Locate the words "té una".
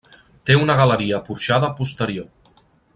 0.49-0.77